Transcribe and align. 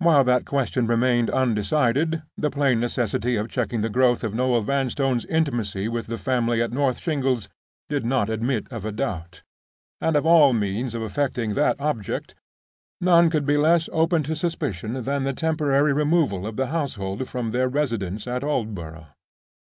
While 0.00 0.24
that 0.24 0.46
question 0.46 0.88
remained 0.88 1.30
undecided, 1.30 2.22
the 2.36 2.50
plain 2.50 2.80
necessity 2.80 3.36
of 3.36 3.48
checking 3.48 3.82
the 3.82 3.88
growth 3.88 4.24
of 4.24 4.34
Noel 4.34 4.62
Vanstone's 4.62 5.24
intimacy 5.26 5.86
with 5.86 6.08
the 6.08 6.18
family 6.18 6.60
at 6.60 6.72
North 6.72 6.98
Shingles 6.98 7.48
did 7.88 8.04
not 8.04 8.28
admit 8.28 8.66
of 8.72 8.84
a 8.84 8.90
doubt; 8.90 9.44
and 10.00 10.16
of 10.16 10.26
all 10.26 10.52
means 10.52 10.96
of 10.96 11.02
effecting 11.02 11.54
that 11.54 11.80
object, 11.80 12.34
none 13.00 13.30
could 13.30 13.46
be 13.46 13.56
less 13.56 13.88
open 13.92 14.24
to 14.24 14.34
suspicion 14.34 15.04
than 15.04 15.22
the 15.22 15.32
temporary 15.32 15.92
removal 15.92 16.48
of 16.48 16.56
the 16.56 16.66
household 16.74 17.28
from 17.28 17.52
their 17.52 17.68
residence 17.68 18.26
at 18.26 18.42
Aldborough. 18.42 19.06